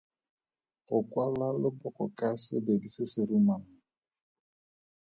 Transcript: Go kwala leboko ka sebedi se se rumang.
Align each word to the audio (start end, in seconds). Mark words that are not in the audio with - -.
Go 0.87 0.97
kwala 1.09 1.45
leboko 1.61 2.03
ka 2.17 2.29
sebedi 2.43 2.87
se 2.95 3.03
se 3.11 3.21
rumang. 3.29 3.67